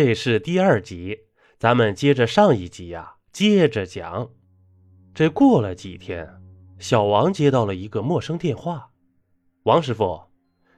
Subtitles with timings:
[0.00, 1.18] 这是第二集，
[1.58, 4.30] 咱们接着上一集呀，接着讲。
[5.12, 6.24] 这过了几天，
[6.78, 8.90] 小王接到了一个陌生电话
[9.66, 10.22] ：“王师傅，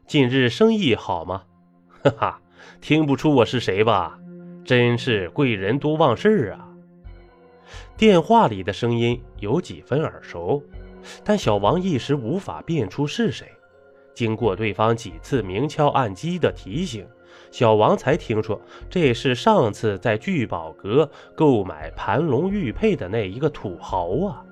[0.07, 1.45] 近日生意好吗
[2.03, 2.43] ？”“哈哈，
[2.81, 4.19] 听不出我是谁吧？
[4.65, 6.67] 真是贵人多忘事啊。”
[7.99, 10.65] 电话里的声音有几分耳熟，
[11.23, 13.47] 但小王一时无法辨出是谁。
[14.15, 17.07] 经过对方几次明敲暗击的提醒。
[17.51, 24.45] 小王才听说，这是上次在聚宝阁购买盘龙玉佩的那一个土豪啊。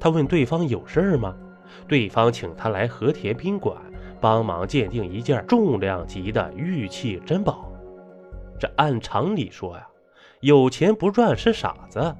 [0.00, 1.34] 他问对方有事儿吗？
[1.88, 3.76] 对方请他来和田宾馆
[4.20, 7.70] 帮忙鉴定一件重量级的玉器珍宝。
[8.58, 9.86] 这按常理说呀，
[10.40, 12.14] 有钱不赚是傻子。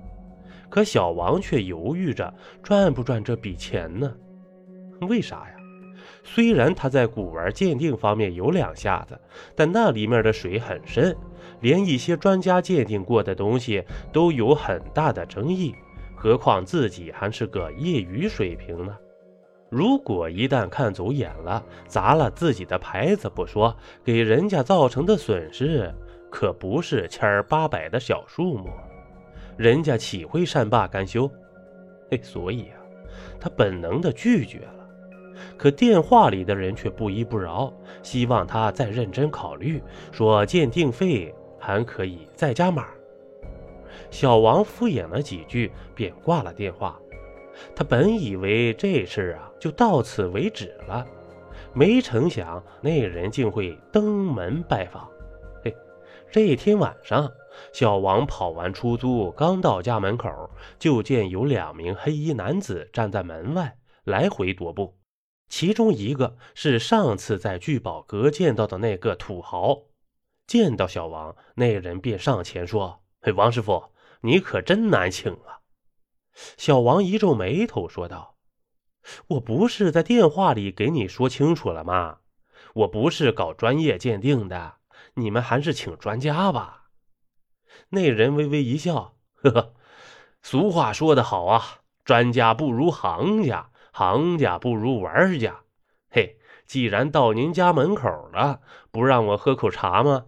[0.68, 4.12] 可小王却犹豫着赚不赚这笔钱呢？
[5.02, 5.53] 为啥呀？
[6.26, 9.16] 虽然他在古玩鉴定方面有两下子，
[9.54, 11.14] 但那里面的水很深，
[11.60, 15.74] 连一些专家鉴定过的东西都有很大的争议，
[16.16, 18.96] 何况自己还是个业余水平呢？
[19.68, 25.92] 如果一旦看走眼了，砸了自己的牌子不说，给人家造成的损失
[26.30, 28.70] 可不是千儿八百的小数目，
[29.58, 31.30] 人家岂会善罢甘休？
[32.10, 32.80] 嘿，所以啊，
[33.38, 34.83] 他本能的拒绝了。
[35.56, 39.82] 可电话里的人却不依不饶，希望他再认真考虑，
[40.12, 42.86] 说鉴定费还可以再加码。
[44.10, 46.98] 小王敷衍了几句，便挂了电话。
[47.74, 51.06] 他本以为这事啊就到此为止了，
[51.72, 55.08] 没成想那人竟会登门拜访。
[55.64, 55.74] 嘿，
[56.30, 57.30] 这天晚上，
[57.72, 64.92] 小王跑完出租，刚到家门口，就见有两名黑衣男子站在门外，来回踱步。
[65.56, 69.82] 其中一个是上次在聚宝阁见到的那个土豪，
[70.48, 75.62] 见到小王，那人便上前说：“嘿，王师傅，你可真难请啊！”
[76.58, 78.36] 小王一皱眉头说道
[79.38, 82.18] ：“我不是在电话里给你说清楚了吗？
[82.74, 84.78] 我不是搞专业鉴定的，
[85.14, 86.86] 你们还是请专家吧。”
[87.90, 89.74] 那人微微一笑：“呵呵，
[90.42, 95.60] 俗话说得好啊，专家不如行家。”行家不如玩家，
[96.10, 98.60] 嘿，既然到您家门口了，
[98.90, 100.26] 不让我喝口茶吗？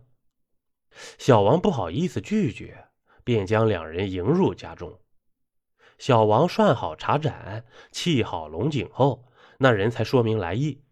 [1.19, 2.85] 小王不好意思拒绝，
[3.25, 5.01] 便将两人迎入家中。
[5.99, 9.25] 小王涮好茶盏，沏好龙井后，
[9.59, 10.85] 那人才说明来意。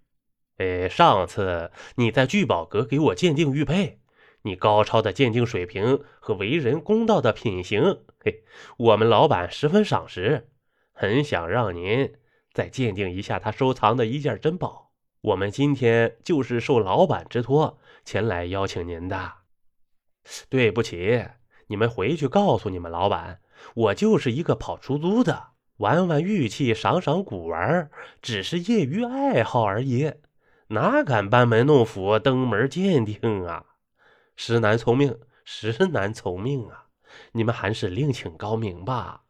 [0.56, 4.00] 哎，上次你在聚宝阁给我鉴定玉佩，
[4.42, 8.42] 你高超的鉴定水平和为人公道的品行，嘿，
[8.78, 10.50] 我们老板十分赏识，
[10.92, 12.16] 很想让您。
[12.54, 14.92] 再鉴定一下他收藏的一件珍宝，
[15.22, 19.32] 我们今天就是受老板之托前来邀请您的。
[20.48, 21.26] 对不起，
[21.66, 23.40] 你们回去告诉你们老板，
[23.74, 25.48] 我就是一个跑出租的，
[25.78, 27.90] 玩玩玉器，赏赏古玩，
[28.22, 30.12] 只是业余爱好而已，
[30.68, 33.66] 哪敢班门弄斧登门鉴定啊？
[34.36, 36.86] 实难从命，实难从命啊！
[37.32, 39.23] 你们还是另请高明吧。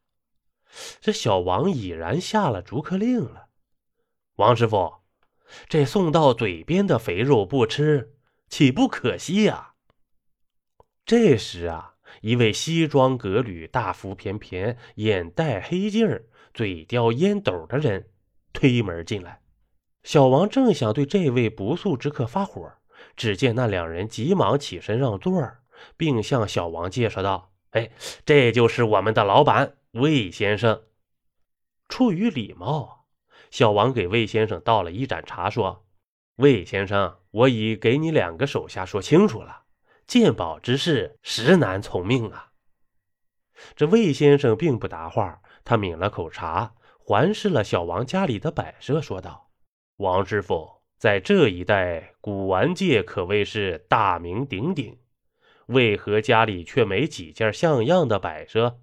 [1.00, 3.48] 这小王已然下了逐客令了。
[4.36, 4.94] 王师傅，
[5.68, 8.14] 这送到嘴边的肥肉不吃，
[8.48, 9.74] 岂不可惜呀？
[11.06, 18.10] 这时啊，一位西装革履、大腹便便、眼戴黑镜、嘴叼烟斗的人
[18.52, 19.42] 推门进来。
[20.02, 22.72] 小王正想对这位不速之客发火，
[23.16, 25.40] 只见那两人急忙起身让座，
[25.96, 27.90] 并向小王介绍道：“哎，
[28.24, 30.82] 这就是我们的老板。”魏先生，
[31.88, 33.06] 出于礼貌，
[33.52, 35.86] 小王给魏先生倒了一盏茶，说
[36.34, 39.66] ：“魏先生，我已给你两个手下说清楚了，
[40.04, 42.50] 鉴宝之事实难从命啊。”
[43.76, 49.52] 这魏先生并不答话，他抿了口茶，环视了小王家里的摆设，说道
[49.98, 54.98] ：“王师傅在这一带古玩界可谓是大名鼎鼎，
[55.66, 58.80] 为何家里却没几件像样的摆设？”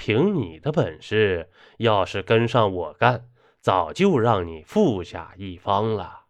[0.00, 3.28] 凭你的本事，要是跟上我干，
[3.60, 6.20] 早就让你富甲一方了。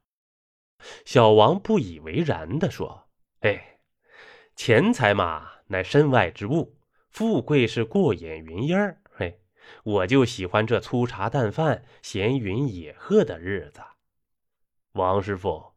[1.05, 3.05] 小王不以为然地说
[3.43, 3.79] ：“哎，
[4.57, 6.81] 钱财嘛，乃身外之物，
[7.11, 9.41] 富贵是过眼云烟儿嘿，
[9.85, 13.81] 我就喜欢这粗茶淡饭、闲云野鹤的日子。”
[14.95, 15.75] 王师傅，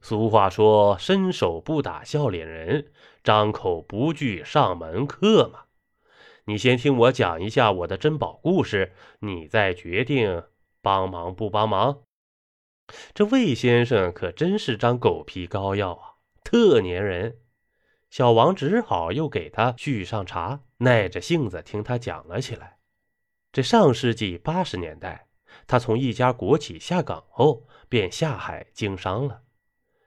[0.00, 2.90] 俗话说：“伸手不打笑脸人，
[3.22, 5.60] 张口不拒上门客嘛。”
[6.48, 10.44] 你先听我讲一下我的珍宝故事，你再决定
[10.80, 12.04] 帮忙不帮忙。
[13.12, 16.14] 这魏先生可真是张狗皮膏药啊，
[16.44, 17.38] 特粘人。
[18.10, 22.78] 小王只好又给他续上茶，耐着性子听他讲了起来。
[23.50, 25.26] 这上世纪八十年代，
[25.66, 29.42] 他从一家国企下岗后，便下海经商了，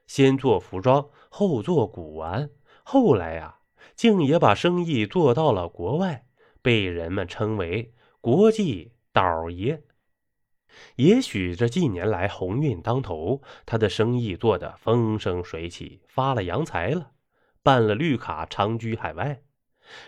[0.08, 2.50] 先做服装，后做古玩，
[2.84, 3.60] 后来呀，
[3.94, 6.28] 竟也把生意做到了国外，
[6.62, 9.84] 被人们称为“国际倒爷”。
[10.98, 17.12] 也许这近年来鸿运当头，他的生意做得风生水起，发了洋财了，
[17.64, 19.42] 办了绿卡，长居海外。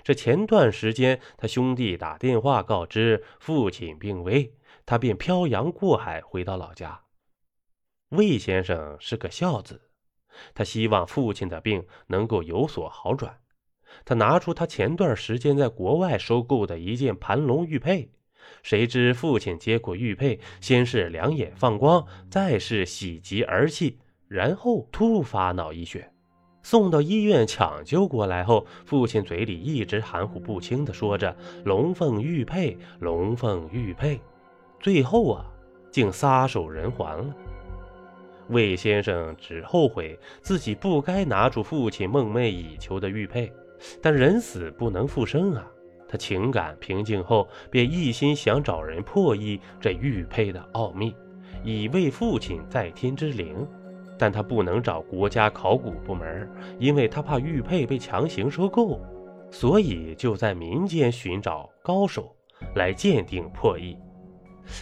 [0.03, 4.55] 这前段时间，他兄弟打电话告知父亲病危，
[4.85, 7.05] 他便漂洋过海回到老家。
[8.09, 9.89] 魏先生是个孝子，
[10.53, 13.40] 他希望父亲的病能够有所好转。
[14.05, 18.09] 他拿出他前段时间在国外收购的一件盘龙玉佩。
[18.63, 23.97] 谁知父亲接过玉佩，先是两眼放光，再是喜极而泣，
[24.27, 26.11] 然后突发脑溢血，
[26.63, 31.35] 送到医院抢救过来后，父亲嘴里一直含糊不清地说着
[31.65, 34.19] “龙凤玉佩，龙凤玉佩”，
[34.79, 35.45] 最后啊，
[35.91, 37.35] 竟撒手人寰了。
[38.49, 43.51] 魏先生只后悔自己不该拿出父亲梦寐以求的玉佩，
[44.01, 45.67] 但人死不能复生啊。
[46.07, 51.15] 他情感平静后，便一心想找人破译这玉佩的奥秘，
[51.63, 53.67] 以慰父亲在天之灵。
[54.19, 56.47] 但他不能找国家考古部门，
[56.77, 59.01] 因为他怕玉佩被强行收购，
[59.49, 62.35] 所以就在民间寻找高手
[62.75, 63.97] 来鉴定破译。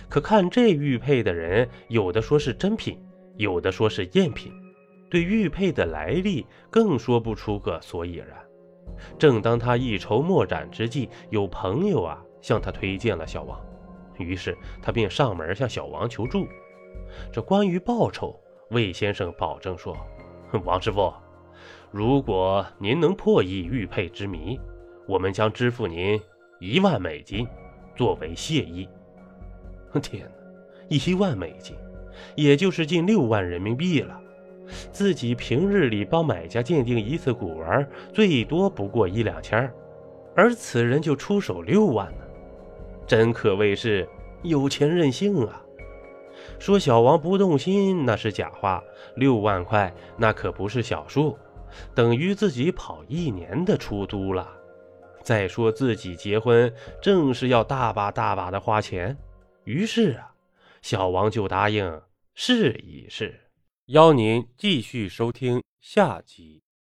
[0.10, 3.00] 可看这玉佩的人，有的说是真品，
[3.38, 4.51] 有的说是赝品，
[5.10, 8.28] 对玉佩的来历更说不出个所以然。
[9.18, 13.59] 正当他一筹莫展之际，有朋友啊向他推荐了小王，
[14.18, 16.47] 于是他便上门向小王求助。
[17.31, 18.39] 这关于报酬，
[18.69, 19.97] 魏先生保证说
[20.63, 21.13] ：“王师傅，
[21.91, 24.59] 如果您能破译玉佩之谜，
[25.07, 26.19] 我们将支付您
[26.59, 27.47] 一万美金
[27.95, 28.88] 作为谢意。”
[30.01, 30.31] 天哪，
[30.88, 31.75] 一万美金，
[32.36, 34.21] 也就是近六万人民币了。
[34.92, 39.71] 自己平日里帮买家鉴定一次古玩，最多不过一两千
[40.36, 42.24] 而此人就出手六万呢，
[43.06, 44.07] 真可谓是
[44.44, 45.62] 有钱任性啊！
[46.57, 48.81] 说小王不动心那是假话，
[49.16, 51.38] 六万块那可不是小数，
[51.94, 54.48] 等于自己跑一年的出租了。
[55.22, 59.18] 再说自己结婚正是要大把大把的花钱，
[59.65, 60.31] 于是啊，
[60.81, 62.01] 小王就答应
[62.33, 63.49] 试一试。
[63.91, 66.62] 邀您继续收听下集。